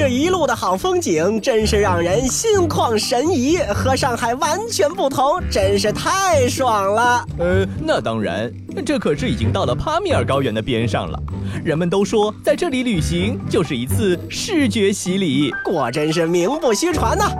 [0.00, 7.22] 这一路的好风景真是让人心旷神怡，和上海完全不同，真是太爽了。
[7.38, 8.50] 呃，那当然，
[8.86, 11.22] 这可是已经到了帕米尔高原的边上了。
[11.64, 17.30] 人们都说在这里旅行就是一次视觉洗礼，果真是名不虚传呐。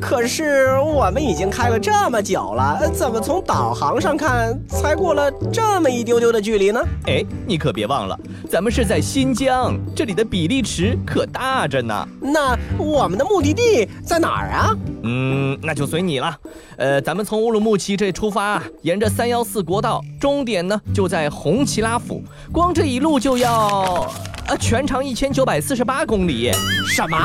[0.00, 6.80] 可是我们已经开了这么久了，怎么从导航上看才过了这么一丢丢的距离呢？
[7.06, 12.08] 哎，你可别忘了，咱们是在新疆，这里的比例尺可大着呢。
[12.20, 14.76] 那我们的目的地在哪儿啊？
[15.02, 16.36] 嗯，那就随你了。
[16.76, 22.22] 呃，咱们从乌鲁木齐这出发，沿着三幺四国道，终点呢就在红旗拉府。
[22.52, 24.10] 光这一路就要，
[24.46, 26.50] 呃，全长一千九百四十八公里。
[26.86, 27.16] 什么？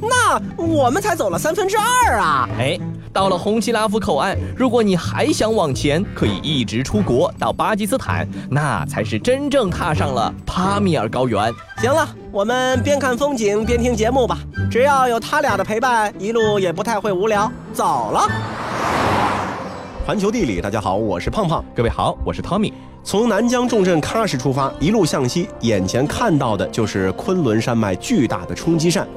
[0.00, 2.48] 那我们才走了三分之二啊！
[2.58, 2.78] 哎，
[3.18, 11.52] 到了红旗拉夫口岸，如果你还想往前，可以一直出国到巴基斯坦，那才是真正踏上了帕米尔高原。
[11.78, 14.38] 行了，我们边看风景边听节目吧。
[14.70, 17.50] 只要有他俩的陪伴，一路也不太会无聊。
[17.72, 18.28] 走了。
[20.06, 21.64] 环球地理，大家好，我是胖胖。
[21.74, 22.72] 各位好，我是 Tommy。
[23.02, 29.08] 从南疆重镇喀什出发，一路向西，眼前看到的就是昆仑山脉巨大的冲积扇。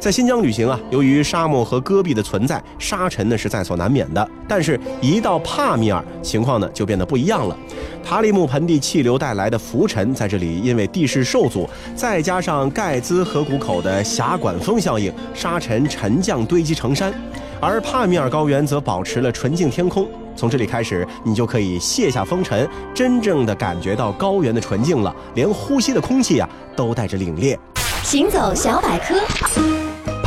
[0.00, 4.30] 在新疆旅行啊，由于沙漠和戈壁的存在，沙尘呢是在所难免的。
[4.46, 7.56] 但是，一到帕米尔，情况呢就变得不一样了。
[8.04, 17.12] 塔里木盆地气流带来的浮尘，在这里因为地势受阻，再加上盖兹河谷口的峡管风效应，沙尘沉降堆积成山。
[17.60, 20.08] 而帕米尔高原则保持了纯净天空。
[20.36, 27.58] 从这里开始，你就可以卸下风尘，真正的感觉到高原的纯净了，连呼吸的空气啊都带着凛冽。
[28.04, 29.16] 行走小百科，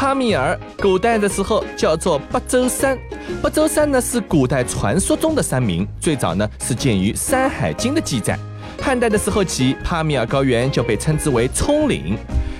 [0.01, 2.97] 帕米尔古代的时候叫做八洲山，
[3.39, 8.35] 八洲山呢是古代传说中的山名，最早呢是见于《山海经》的记载。
[8.81, 12.17] 汉代的时候起，帕米尔高原就被称之为葱岭。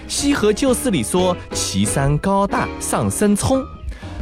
[0.07, 3.59] 西河旧事里说，其山高大，上生葱。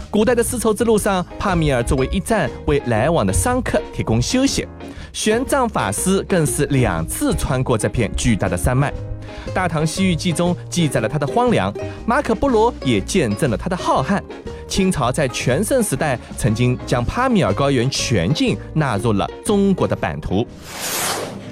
[0.10, 4.66] 古代的丝绸之路上，帕米尔作为一站，为来往的商客提供休息。
[5.12, 8.90] 玄奘法师更是两次穿过这片巨大的山脉。
[9.54, 11.74] 《大唐西域记》中记载了它的荒凉，
[12.06, 14.22] 马可波罗也见证了它的浩瀚。
[14.68, 20.46] 清朝在全盛时代曾经将帕米尔高原全境纳入了中国的版图。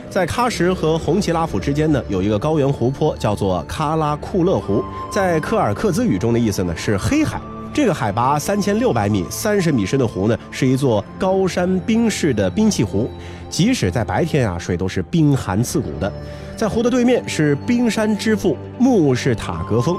[0.09, 7.39] 在喀什和红旗拉甫之间呢，有一个高原湖泊，叫做喀拉库勒湖，在柯尔克孜语中的意思呢是黑海。
[7.73, 13.09] 这个海拔三千六百米、三十米深的湖呢，是一座高山冰式的冰碛湖。
[13.49, 16.11] 即使在白天啊，水都是冰寒刺骨的。
[16.55, 19.95] 在湖的对面是冰山之父穆士塔格峰。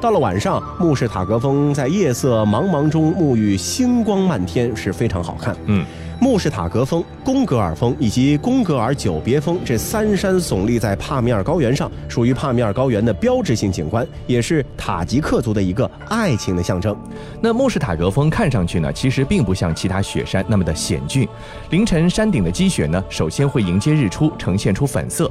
[0.00, 5.56] 到了晚上，穆士塔格峰在夜色茫茫中沐浴，星光漫天，是非常好看。
[5.66, 5.86] 嗯。
[6.22, 16.96] 穆士塔格峰、贡格尔峰以及贡格尔久别峰这三山耸立在帕米尔高原上，属于帕米尔高原的标志性景观，也是塔吉克族的一个爱情的象征。
[17.40, 21.28] 那穆士塔格峰看上去呢，其实并不像其他雪山那么的险峻。
[21.70, 25.28] 凌晨山顶的积雪呢，首先会迎接日出，呈现出粉色。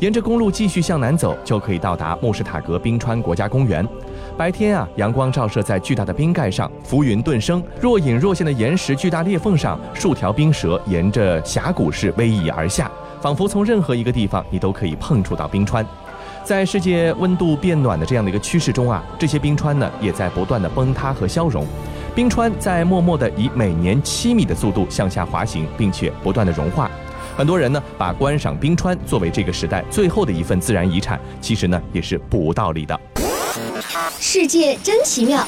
[0.00, 3.86] 沿着公路继续向南走，就可以到达穆士塔格冰川国家公园。
[4.36, 12.90] 白天啊，阳光照射在巨大的冰盖上，浮云顿生；若隐若现的岩石巨大裂缝上，数条冰蛇沿着峡谷式逶迤而下，
[13.20, 15.86] 仿佛从任何一个地方你都可以碰触到冰川。
[16.42, 21.64] 在世界温度变暖的这样的一个趋势中啊，这些冰川呢也在不断的崩塌和消融。
[22.14, 26.90] 冰川在默默的以每年七米的速度向下滑行，并且不断的融化。
[27.36, 32.98] 很多人呢把观赏冰川作为这个时代最后的一份自然遗产，其实呢也是不无道理的。
[34.20, 35.44] 世界真奇妙。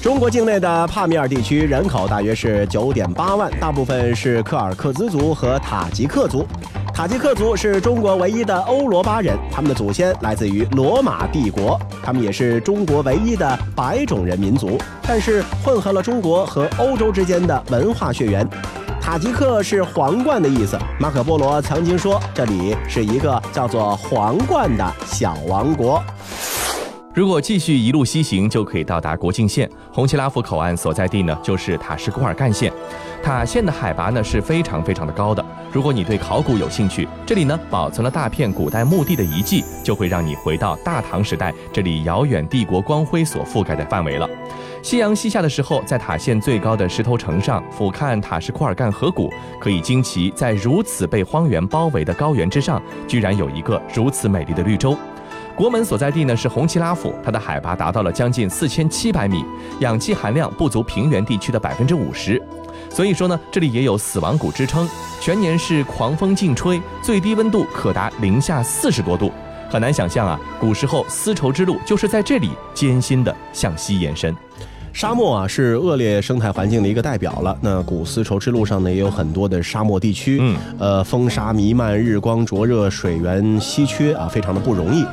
[0.00, 6.46] 中国境内的帕米尔地区人口大约是九点八万，大部分是柯尔克孜族和塔吉克族。
[6.94, 18.48] 塔吉克族是中国唯一的欧罗巴人，他们的祖先来自于罗马帝国，他们也是中国唯一的白种人民族，但是混合了中国和欧洲之间的文化血缘。
[19.06, 26.02] 塔吉克是皇冠的意思，马可波罗曾经说这里是一个叫做皇冠的小王国。
[27.14, 29.70] 如果继续一路西行，就可以到达国境线。
[29.92, 32.72] 红旗拉夫口岸所在地呢，就是塔什库尔干县。
[33.22, 35.42] 塔县的海拔呢是非常非常的高的。
[35.72, 44.28] 如果你对考古有兴趣，这里呢保存了大片古代墓地的遗迹，就会让你回到大唐时代这里遥远帝国光辉所覆盖的范围了。
[44.86, 49.28] 夕阳西下的时候，在塔县最高的石头城上俯瞰塔什库尔干河谷，
[49.60, 54.96] 可以惊奇在如此被荒原包围的高原之上，居然有一个如此美丽的绿洲。
[55.56, 59.44] 国门所在地呢是红旗拉甫，它的海拔达到了将近四千七百米，
[59.80, 62.40] 氧气含量不足平原地区的百分之五十，
[62.88, 64.88] 所以说呢，这里也有死亡谷之称。
[65.20, 69.32] 全年是狂风劲吹，最低温度可达零下四十多度。
[69.68, 74.32] 很难想象啊，古时候丝绸之路就是在这里艰辛地向西延伸。
[74.96, 77.54] 沙漠啊，是恶劣生态环境的一个代表了。
[77.60, 85.04] 那古丝绸之路上呢，也有很多的沙漠地区，嗯，呃，风沙弥漫，日光灼热，水源稀缺啊，非常的不容易。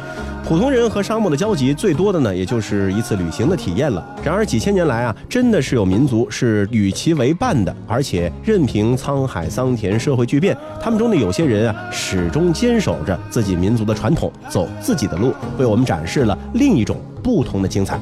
[0.45, 4.01] 普通人和沙漠的交集最多的呢，也就是一次旅行的体验了。
[4.24, 18.00] 然而几千年来啊，真的是有民族是与其为伴的，而且任凭沧海桑田、社会巨变，他们中的有些人啊，始终坚守着自己民族的传统，走自己的路，为我们展示了另一种不同的精彩。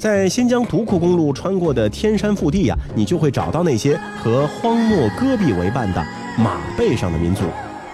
[0.00, 6.02] 在新疆独库公路穿过的天山腹地呀，你就会找到那些和荒漠戈壁为伴的
[6.38, 7.42] 马背上的民族。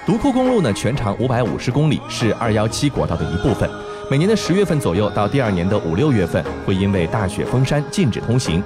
[0.07, 3.69] 独库公路呢，全长五百五十公里，是二幺七国道的一部分。
[4.09, 8.63] 每年的十月份左右到第二年的五六月份，会因为大雪封山禁止通行。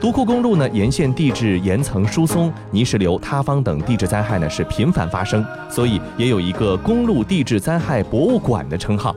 [0.00, 9.14] 独库公路呢，沿线地质岩层疏松、泥石流塌方等地质灾害呢是频繁发生，所以也有一个公路地质灾害博物馆的称号。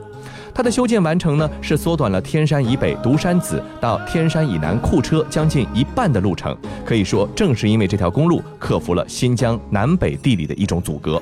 [0.54, 6.56] 它的修建完成呢，是缩短了天山以北独山子到天山以南库车将近一半的路程。
[6.86, 11.20] 可以说，正是因为这条公路克服了新疆南北地理的一种阻隔。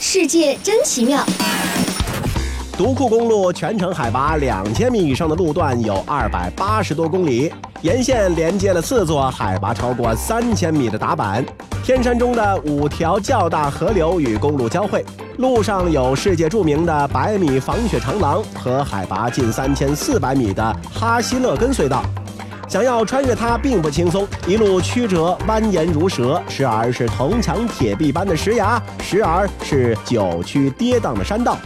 [0.00, 1.24] 世界真奇妙。
[2.76, 7.52] 独库公路全程海拔两千米以上的路段有二百八十多公里，
[7.82, 11.44] 沿线连接了四座海拔超过三千米的达坂，
[11.90, 15.04] 天山中的五条较大河流与公路交汇。
[15.38, 22.04] 路上有世界著名的百米防雪长廊和海拔近三千四百米的哈希勒根隧道，
[22.68, 31.56] 想要穿越它并不轻松，一路曲折蜿蜒如蛇，时而是铜墙铁壁般的石崖，时而是九曲跌宕的山道。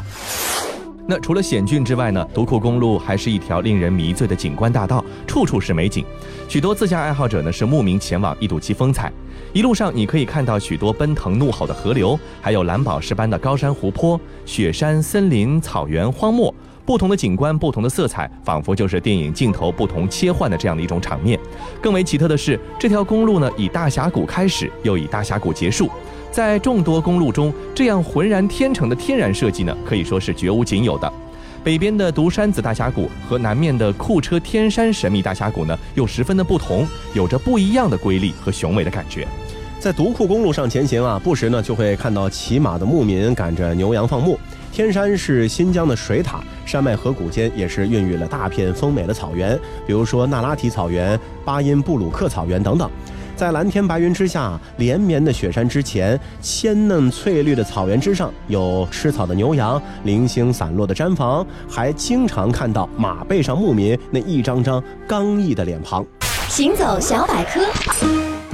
[1.06, 6.02] 那除了险峻之外呢，独库公路还是一条令人迷醉的景观大道，处处是美景。
[6.48, 9.12] 许多自驾爱好者呢是慕名前往一睹其风采。
[9.52, 16.52] 一路上你可以看到许多奔腾怒吼的河流，还有蓝宝石般的高山湖泊、雪山、森林、草原、荒漠，
[16.86, 21.38] 不同的景观、不同的色彩，仿佛就是电影镜头不同切换的这样的一种场面。
[21.82, 25.90] 更为奇特的是，这条公路呢以大峡谷开始，又以大峡谷结束。
[26.34, 31.12] 在众多公路中，这样浑然天成的天然设计呢，可以说是绝无仅有的。
[31.62, 36.84] 北边的独山子大峡谷和南面的库车天山神秘大峡谷呢，又十分的不同，
[37.14, 39.28] 有着不一样的瑰丽和雄伟的感觉。
[39.78, 44.36] 在独库公路上前行啊，不时呢就会看到骑马的牧民赶着牛羊放牧。
[44.72, 52.90] 天山是新疆的水塔，山脉河谷间也是孕育了大片丰美的草原，比如说那拉提草原、巴音布鲁克草原等等。
[53.36, 66.04] 在蓝天白云之下，连绵的雪山之前，鲜嫩翠绿的草原之上，有吃草的牛羊，零星散落的毡房，还经常看到马背上牧民那一张张刚毅的脸庞。
[66.48, 67.60] 行走小百科。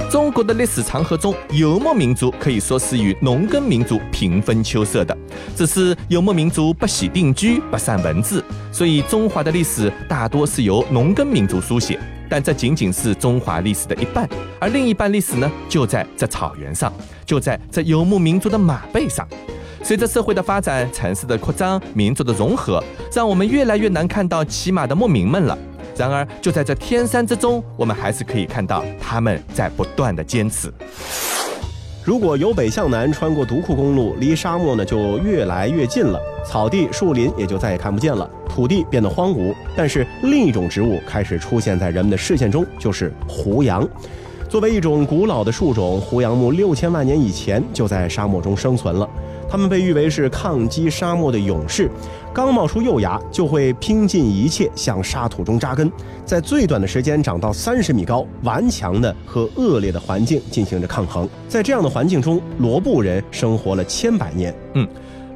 [0.09, 5.15] 中国的历史长河中，游牧民族可以说是与农耕民族平分秋色的。
[5.55, 11.99] 只是游牧民族不喜定居，不善文字，所以中华的历史大多是由农耕民族书写。
[12.31, 14.25] 但这仅仅是中华历史的一半，
[14.57, 16.89] 而另一半历史呢，就在这草原上，
[17.25, 19.27] 就在这游牧民族的马背上。
[19.83, 22.81] 随着社会的发展、城市的扩张、民族的融合，
[23.11, 25.57] 让我们越来越难看到骑马的牧民们了。
[25.97, 30.71] 然而，就在这天山之中，我们还是可以看到他们在不断的坚持。
[32.03, 39.53] 如果由北向南穿过独库公路，离沙漠呢就越来越近了，草地、树林也就再也看不见了，土地变得荒芜。
[39.75, 43.87] 但是另一种植物开始出现在人们的视线中，就是胡杨。
[44.49, 49.07] 作为一种古老的树种，胡杨木六千万年以前就在沙漠中生存了。
[49.51, 51.91] 他们被誉为是抗击沙漠的勇士。
[52.33, 55.91] 刚冒出幼芽，就会拼尽一切向沙土中扎根，
[56.23, 61.27] 在最短的时间长到三十米高，顽强的和恶劣的环境进行着抗衡。
[61.49, 64.55] 在这样的环境中，罗布人生活了千百年。
[64.75, 64.87] 嗯。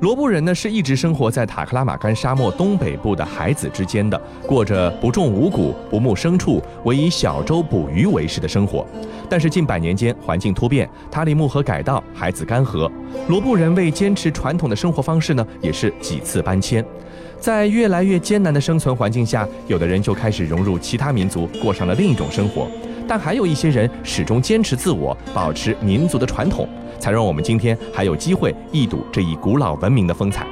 [0.02, 8.86] 罗布人呢是一直生活在塔克拉玛干沙漠东北部的海子之间的，过着不种五谷、不牧牲畜，唯以小舟捕鱼为食的生活。
[9.30, 12.92] 但是近百年间，环境突变，塔里木河改道，海子干涸，
[13.30, 16.86] 罗布人为坚持传统的生活方式呢，也是几次搬迁。
[17.40, 22.68] 在越来越艰难的生存环境下，有的人就开始融入其他民族，过上了另一种生活。
[23.08, 26.68] 但还有一些人始终坚持自我，保持民族的传统。
[26.98, 30.48] 才让我们今天还有机会一睹这一古老文明的风采。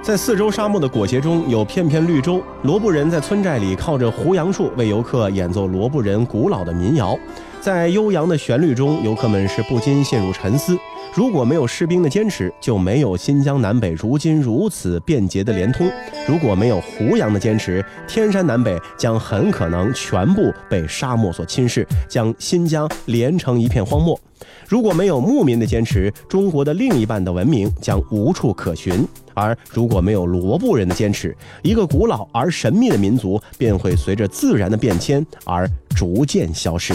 [0.00, 7.18] 在四周沙漠的裹挟中有片片绿洲，罗布人在村寨里靠着胡杨树为游客演奏罗布人古老的民谣。
[7.60, 10.78] 在悠扬的旋律中，游客们是不禁陷入沉思。
[11.14, 15.88] 如果没有士兵的坚持，就没有新疆南北如今如此便捷的连通；
[16.28, 24.18] 如果没有胡杨的坚持，天山南北将很可能全部被沙漠所侵蚀，将新疆连成一片荒漠。
[24.68, 29.04] 如果没有牧民的坚持，中国的另一半的文明将无处可寻。
[29.34, 36.94] 而如果没有罗布人的坚持，一个古老而神秘的民族便会随着自然的变迁而逐渐消逝。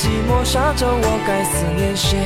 [0.00, 2.16] 寂寞沙着我该思念谁？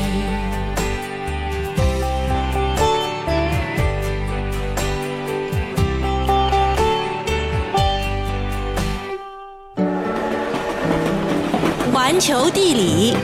[11.92, 13.16] 环球地理，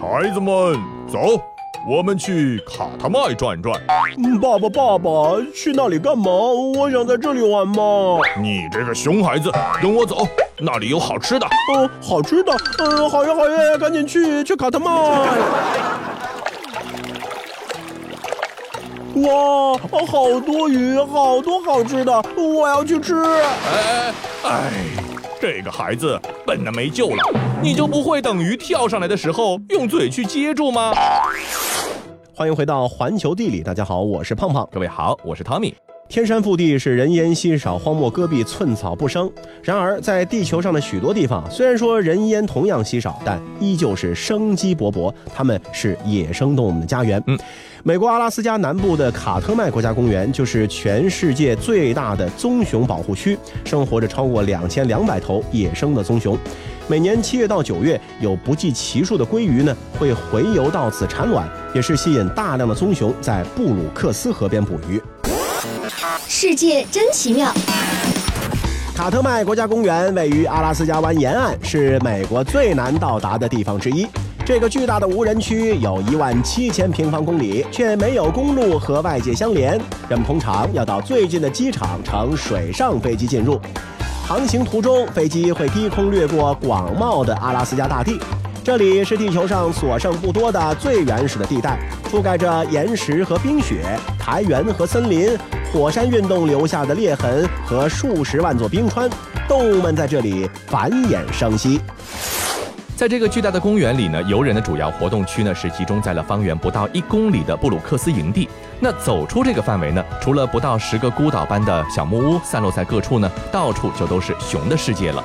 [0.00, 0.76] 孩子们，
[1.10, 1.40] 走，
[1.88, 3.80] 我们去卡塔麦转转。
[4.18, 5.10] 嗯爸爸，爸爸，
[5.52, 6.30] 去那里干嘛？
[6.30, 8.20] 我想在这里玩嘛。
[8.40, 9.50] 你这个熊孩子，
[9.82, 10.24] 跟我走，
[10.58, 11.46] 那里有好吃的。
[11.74, 14.94] 哦，好吃的，嗯，好呀好呀，赶紧去去卡特曼。
[19.22, 23.14] 哇，哦好多鱼，好多好吃的，我要去吃。
[23.22, 24.12] 哎
[24.44, 24.72] 哎，
[25.40, 27.22] 这个孩子笨的没救了。
[27.62, 30.92] 你就不会等鱼跳上来的时候用嘴去接住吗？
[32.34, 34.66] 欢迎回到环球地理，大家好，我是胖胖。
[34.72, 35.74] 各位好，我是汤米。
[36.08, 39.30] 天山腹地是人烟稀少，荒漠戈壁，寸草不生。
[39.60, 45.12] 然而，在地球上的许多地方，虽然说人烟同样稀少，但依旧是生机勃勃。
[45.34, 47.22] 它们是野生动物们的家园。
[47.26, 47.36] 嗯，
[47.82, 56.38] 美国阿拉斯加南部的卡特麦国家公园就是全世界最大的棕熊保护区，生活着超过两千两百头野生的棕熊。
[56.88, 65.02] 每年七月到九月，有不计其数的鲑鱼呢会洄游到此产卵，也是吸引大量的棕熊在布鲁克斯河边捕鱼。
[66.28, 67.52] 世界真奇妙，
[68.94, 74.06] 卡特迈国家公园位于阿拉斯加湾沿岸，是美国最难到达的地方之一。
[74.44, 83.60] 这个巨大的无人区有一万七千平方公里，却没有公路和外界相连，人们通常要到最近的机场乘水上飞机进入。
[84.26, 88.18] 航行途中，飞机会低空掠过广袤的阿拉斯加大地。
[88.66, 91.78] 这里是地球上所剩不多的最原始的地带，
[92.10, 95.38] 覆盖着岩石和冰雪、苔原和森林、
[95.72, 99.08] 火山运动留下的裂痕和数十万座冰川，
[99.46, 101.80] 动物们在这里繁衍生息。
[102.96, 108.48] 在这个巨大的公园里呢，游人的主要活动区呢是集中在了方圆不到一公里的布鲁克斯营地。
[108.80, 115.22] 那走出这个范围呢，除了不到十个孤岛般的小木屋散落在各处呢，到处就都是熊的世界了。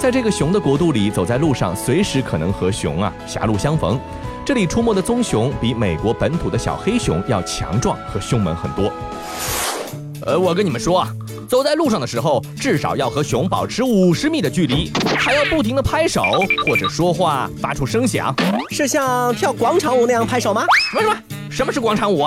[0.00, 4.00] 在这个熊的国度里，走在路上，随时可能和熊啊狭路相逢。
[4.46, 8.90] 这里出没的棕熊比美国本土的小黑熊要强壮和凶猛很多。
[10.24, 11.08] 呃，我跟你们说啊，
[11.46, 16.22] 走在路上的时候，至少要和熊保持五十米的距离，还要不停的拍手
[16.66, 18.34] 或者说话，发出声响。
[18.70, 20.64] 是像跳广场舞那样拍手吗？
[20.90, 21.16] 什么什么？
[21.50, 22.26] 什么是广场舞？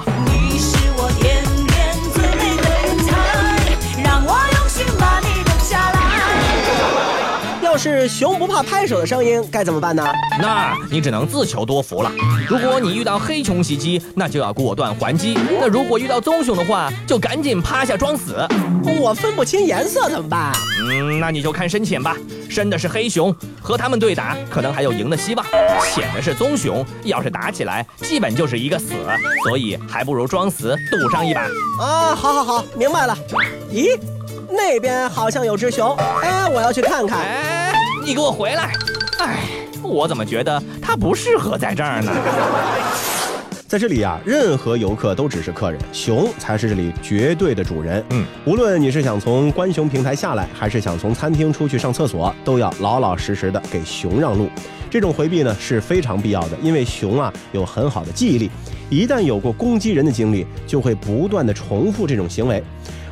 [7.73, 10.07] 要是熊不怕拍手的声音，该怎么办呢？
[10.39, 12.11] 那你只能自求多福了。
[12.47, 18.35] 如果你遇到黑熊袭击，那就要果断还击；那如果遇到棕熊的话，就赶紧趴下装死。
[19.01, 20.51] 我分不清颜色怎么办？
[20.87, 22.15] 嗯，那你就看深浅吧。
[22.47, 25.43] 深的是黑熊，和他们对打可能还有赢的希望；
[25.91, 28.93] 浅的是棕熊，要是打起来，基本就是一个死。
[29.47, 31.41] 所以还不如装死赌上一把。
[31.81, 33.17] 啊，好好好，明白了。
[33.71, 33.97] 咦，
[34.55, 37.19] 那边好像有只熊，哎，我要去看看。
[37.19, 37.73] 哎，
[38.05, 38.71] 你给我回来！
[39.17, 39.39] 哎，
[39.81, 42.11] 我怎么觉得它不适合在这儿呢？
[43.67, 48.03] 在这里啊，任何游客都只是客人，熊才是这里绝对的主人。
[48.11, 54.47] 嗯，无论你是想从观熊平台下来，还是想从餐厅出去上厕所，都要老老实实的给熊让路。
[54.91, 58.51] 这种回避呢是非常必要的，因为熊啊有很好的记忆力，
[58.91, 62.63] 一旦有过攻击人的经历，就会不断的重复这种行为。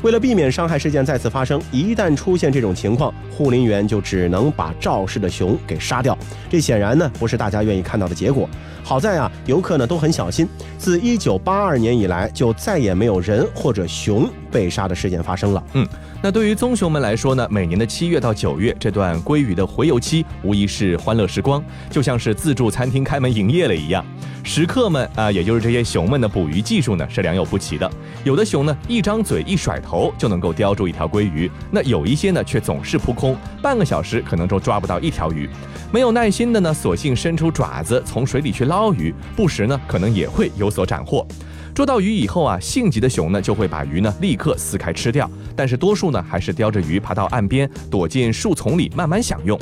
[0.02, 6.18] 为了避免伤害事件再次发生，一旦出现这种情况，护林员就只能把肇事的熊给杀掉。
[6.50, 8.50] 这显然呢不是大家愿意看到的结果。
[8.84, 15.64] 好在啊，游客呢都很小心，自1982年以来就再也没有人或者熊被杀的事件发生了。
[15.74, 15.88] 嗯，
[16.24, 24.06] 那对于棕熊们来说呢，每年的七月到九月这段鲑鱼的洄游期，无疑是欢乐时光，就像是自助餐厅开门营业了一样。
[24.44, 27.90] 食客们啊，也就是这些熊们的捕鱼技术呢是良莠不齐的。
[28.24, 35.50] 有的熊呢，一张嘴一甩头就能够叼住一条鲑鱼；那有一些呢，却总是扑空，半个小时可能都抓不到一条鱼。
[35.92, 41.26] 没有耐心的呢，索性伸出爪子从水里去捞鱼，不时呢，可能也会有所斩获。
[41.74, 49.58] 捉到鱼以后啊，性急的熊呢就会把鱼呢立刻撕开吃掉，但是多数呢还是叼着鱼爬到岸边，躲进树丛里慢慢享用。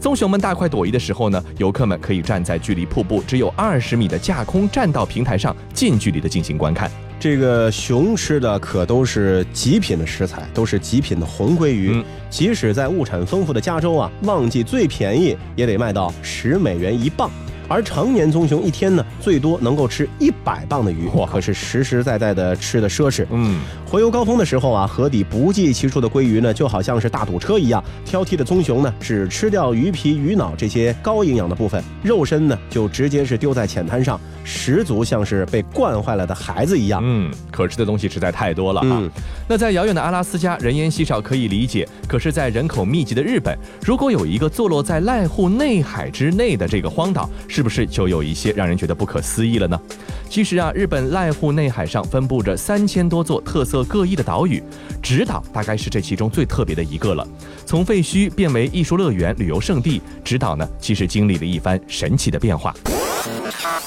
[0.00, 6.88] 棕熊们大快朵颐的时候呢，游客们可以站在距离瀑布只有二十米的架空栈道平台上，近距离的进行观看。
[7.18, 11.90] 这个熊吃的可都是极品的食材，都是极品的红鲑鱼。
[11.92, 17.28] 嗯即使在物产丰富的加州啊，旺季最便宜也得卖到十美元一磅。
[17.68, 23.26] 而成年棕熊一天呢，最多能够吃一百磅的鱼，哇可是实实在在的吃的奢侈。
[23.30, 27.82] 嗯，洄游高峰的时候啊，河底不计其数的鲑鱼呢，就好像是大堵车一样。
[28.04, 34.18] 挑剔的棕熊呢，只吃掉鱼皮、鱼脑这些高营养的部分，肉身呢就直接是丢在浅滩上，
[34.50, 37.02] 十足像是被惯坏了的孩子一样。
[37.04, 38.86] 嗯，可吃的东西实在太多了啊。
[39.02, 39.10] 嗯
[39.50, 49.80] 那在遥远的阿拉斯加，人烟稀少可以理解，可是，在人口密集的日本，如果有一个坐落在濑户内海之内的这个荒岛，是不是就有一些让人觉得不可思议了呢？
[50.28, 54.62] 其实啊，日本濑户内海上分布着三千多座特色各异的岛屿，
[55.02, 57.26] 直岛大概是这其中最特别的一个了。
[57.64, 62.74] 从废墟变为艺术乐园、旅游胜地，直岛呢，其实经历了一番神奇的变化。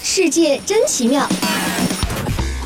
[0.04, 1.26] 世界真奇妙，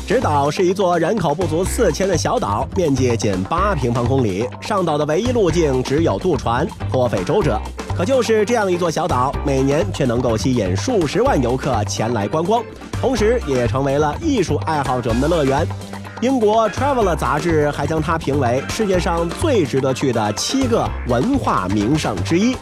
[0.08, 4.48] 直岛是一座人口不足四千的小岛，面积仅八平方公里。
[4.60, 7.60] 上岛的唯一路径只有渡船，颇费周折。
[7.94, 12.64] 可就是这样一座小岛，每年却能够吸引数十万游客前来观光，
[13.00, 15.66] 同时也成为了艺术爱好者们的乐园。
[16.22, 22.56] 英国《Traveler》杂志还将它评为世界上最值得去的七个文化名胜之一。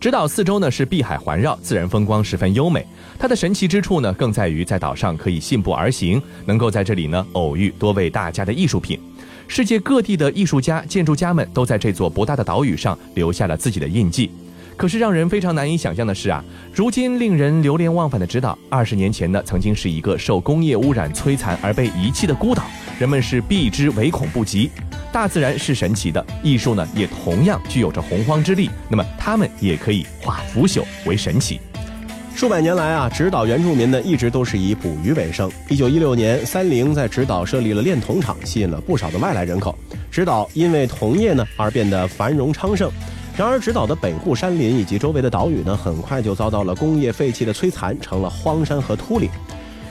[0.00, 2.86] 直岛四周呢是碧海环绕，自然风光十分优美。
[3.18, 9.00] 它的神奇之处呢，更在于在岛上可以信步而行，能够在这里呢偶遇多位大家的艺术品。
[9.48, 14.30] 世界各地的艺术家、建筑家们都在这座博大的岛屿上留下了自己的印记。
[14.76, 22.62] 可是让人非常难以想象的是啊，如今令人流连忘返的直岛，二十年前呢曾经是一个受工业污染摧残而被遗弃的孤岛，
[23.00, 24.70] 人们是避之唯恐不及。
[25.12, 31.60] 大自然是神奇的，艺术呢也同样具有着洪荒之力，那么他们也可以化腐朽为神奇。
[32.36, 35.50] 数百年来啊，直岛原住民呢一直都是以捕鱼为生。
[35.68, 39.76] 一九一六年，三菱在直岛设立了炼铜厂，吸引了不少的外来人口。
[40.10, 42.88] 直岛因为铜业呢而变得繁荣昌盛。
[43.36, 49.28] 然而，直岛的北部山林以及周围的岛屿呢，很快就遭到了工业废弃的摧残，成了荒山和秃岭。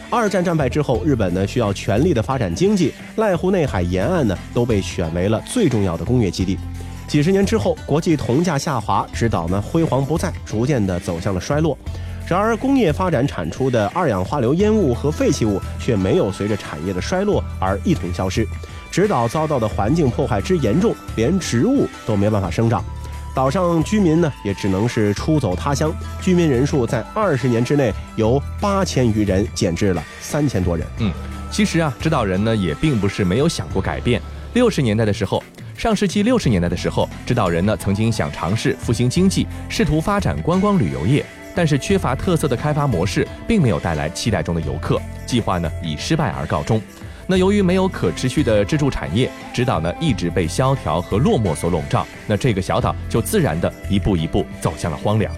[0.09, 6.57] 二战战败之后，日本呢需要全力的发展经济，濑户内海沿岸呢都被选为了最重要的工业基地。
[7.07, 11.77] 几十年之后，国际铜价下滑，直岛呢辉煌不再，逐渐的走向了衰落。
[12.25, 18.47] 然而，工业发展产出的二氧化硫烟雾和废弃物却没有随着产业的衰落而一同消失。
[18.89, 22.83] 直岛遭到的环境破坏之严重，连植物都没办法生长。
[23.37, 30.87] 岛上居民呢，也只能是出走他乡，居民人数在二十年之内由八千余人减至了三千多人。
[30.97, 31.13] 嗯，
[31.51, 34.19] 其实啊，指导人呢也并不是没有想过改变。
[34.55, 35.43] 六十年代的时候，
[35.77, 41.23] 上世纪六十年代的时候，指导人呢曾经想尝试复兴经济，试图发展观光旅游业，
[41.53, 46.81] 但是缺乏特色的开发模式，并没有带来期待中的游客，计划呢以失败而告终。
[47.29, 55.29] 那由于没有可持续的支柱产业，直岛呢一直被萧条和落寞所笼罩，那这个小岛就自然的一步一步走向了荒凉。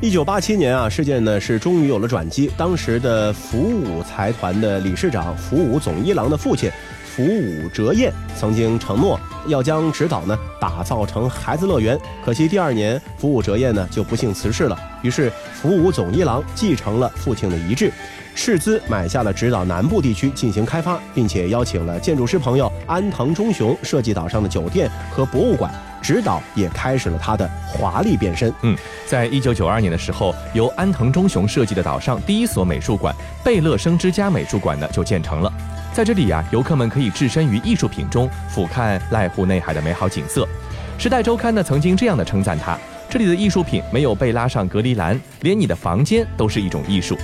[0.00, 2.50] 一九八七年啊，事件呢是终于有了转机。
[2.56, 6.70] 当时的福武财团的理事长福武总一郎的父亲
[7.18, 14.78] 福武哲彦曾经承诺要将直岛呢打造成孩子乐园，可惜第二年福武哲彦呢就不幸辞世了。
[15.02, 17.90] 于是福武总一郎继承了父亲的遗志。
[18.36, 25.68] 斥资买下了直岛南部地区进行开发，并且邀请了建筑师朋友安藤忠雄设计岛上的酒店和博物馆，
[26.00, 28.54] 直岛也开始了它的华丽变身。
[28.62, 28.78] 嗯，
[29.08, 35.52] 在一九九二年的时候，由安藤忠雄设计的岛上第一所美术馆——贝勒生之家美术馆呢就建成了。
[35.98, 40.44] 在这里啊，游客们可以置身于艺术品中，俯瞰濑户内海的美好景色。
[40.96, 42.78] 《时代周刊》呢曾经这样的称赞它：
[43.10, 47.18] 这里的艺术品没有被拉上隔离栏，连你的房间都是一种艺术。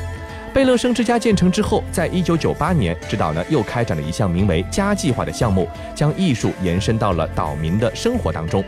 [0.53, 8.65] 贝勒生之家建成之后，在一九九八年，指导呢又开展了一项名为“家计划”的项目，将艺术延伸到了岛民的生活当中。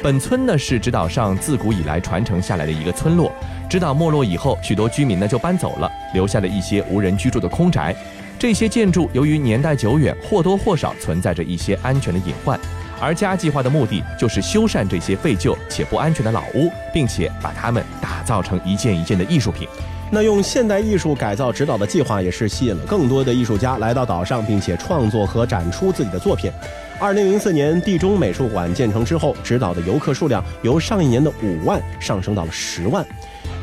[0.00, 3.32] 本村呢是直岛上自古以来传承下来的一个村落。
[3.68, 7.92] 直岛没落以后，许多居民呢就搬走了，留下了一些无人居住的空宅。
[8.38, 12.58] 这些建筑由于年代久远，或多或少存在着一些安全的隐患。
[13.00, 19.66] 而家计划的目的就是修缮这些废旧且不安全的老屋，并且把它们打造成一件一件的艺术品。
[20.10, 26.50] 那用现代艺术改造指导的计划，也是吸引了更多的艺术家来到岛上，并且创作和展出自己的作品。
[27.00, 33.04] 二零零四年地中美术馆建成之后，直岛的游客数量由上一年的五万上升到了十万。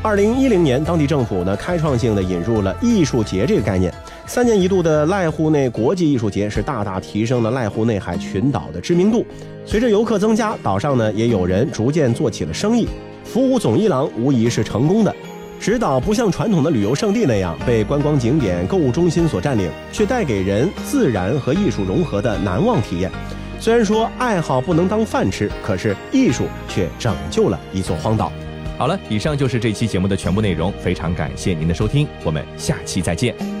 [0.02, 3.92] 二零一零年，当地政府呢开创性的引入了艺术节这个概念，
[4.26, 9.24] 三年一度的濑户内国际艺术节是大大提升了濑户内海群岛的知名度。
[9.64, 12.88] 随着游客增加，岛上呢也有人逐渐做起了生意，
[13.24, 15.14] 服务总一郎无疑是成功的。
[15.58, 23.10] 直岛不像传统的旅游胜地那样被观光景点、购物中心所占领，却带给人自然和艺术融合的难忘体验。
[23.58, 28.30] 虽然说爱好不能当饭吃，可是艺术却拯救了一座荒岛。
[28.76, 33.55] 好了，以上就是这期节目的全部内容，非常感谢您的收听，我们下期再见。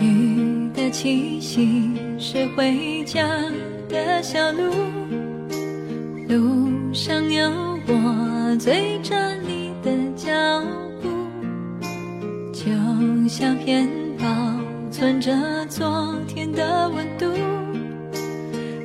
[0.00, 3.26] 雨的气息是回家
[3.88, 4.70] 的小路，
[6.28, 7.50] 路上有
[7.86, 9.14] 我追着
[9.46, 10.32] 你的脚
[11.00, 11.08] 步，
[12.52, 12.70] 就
[13.28, 14.26] 像片保
[14.90, 15.32] 存着
[15.66, 17.26] 昨天的温度。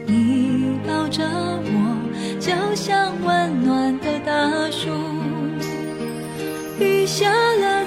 [0.06, 4.90] 你抱着我，就像温暖的大树。
[6.80, 7.81] 雨下了，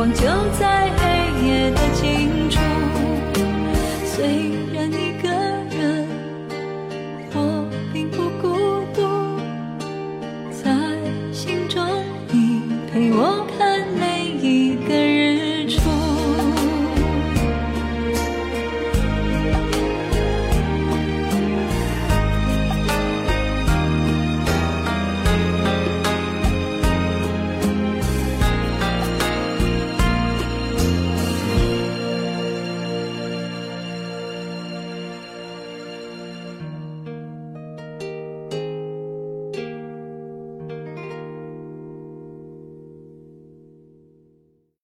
[0.00, 0.22] 光就
[0.58, 0.99] 在